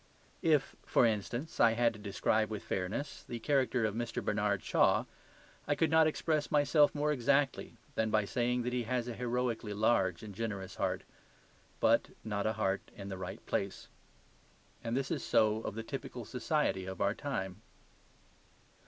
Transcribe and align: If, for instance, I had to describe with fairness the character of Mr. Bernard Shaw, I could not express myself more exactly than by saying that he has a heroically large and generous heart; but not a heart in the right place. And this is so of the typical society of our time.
If, 0.41 0.75
for 0.83 1.05
instance, 1.05 1.59
I 1.59 1.73
had 1.73 1.93
to 1.93 1.99
describe 1.99 2.49
with 2.49 2.63
fairness 2.63 3.23
the 3.23 3.37
character 3.37 3.85
of 3.85 3.93
Mr. 3.93 4.25
Bernard 4.25 4.63
Shaw, 4.63 5.05
I 5.67 5.75
could 5.75 5.91
not 5.91 6.07
express 6.07 6.49
myself 6.49 6.95
more 6.95 7.11
exactly 7.11 7.77
than 7.93 8.09
by 8.09 8.25
saying 8.25 8.63
that 8.63 8.73
he 8.73 8.85
has 8.85 9.07
a 9.07 9.13
heroically 9.13 9.73
large 9.75 10.23
and 10.23 10.33
generous 10.33 10.73
heart; 10.77 11.03
but 11.79 12.09
not 12.23 12.47
a 12.47 12.53
heart 12.53 12.89
in 12.95 13.09
the 13.09 13.17
right 13.19 13.45
place. 13.45 13.89
And 14.83 14.97
this 14.97 15.11
is 15.11 15.23
so 15.23 15.57
of 15.61 15.75
the 15.75 15.83
typical 15.83 16.25
society 16.25 16.87
of 16.87 16.99
our 16.99 17.13
time. 17.13 17.61